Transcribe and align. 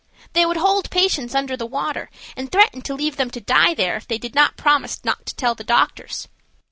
They 0.33 0.47
would 0.47 0.57
hold 0.57 0.89
patients 0.89 1.35
under 1.35 1.55
the 1.55 1.67
water 1.67 2.09
and 2.35 2.51
threaten 2.51 2.81
to 2.81 2.95
leave 2.95 3.17
them 3.17 3.29
to 3.29 3.39
die 3.39 3.75
there 3.75 3.95
if 3.97 4.07
they 4.07 4.17
did 4.17 4.33
not 4.33 4.57
promise 4.57 4.99
not 5.05 5.27
to 5.27 5.35
tell 5.35 5.53
the 5.53 5.63
doctors. 5.63 6.27